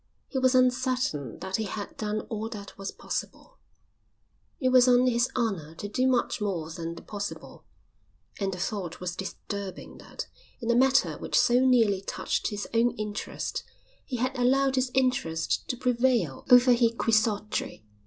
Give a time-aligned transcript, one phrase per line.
[0.27, 3.59] He was uncertain that he had done all that was possible,
[4.59, 7.65] it was on his honour to do much more than the possible,
[8.39, 10.25] and the thought was disturbing that,
[10.59, 13.63] in a matter which so nearly touched his own interest,
[14.03, 17.83] he had allowed his interest to prevail over his quixotry.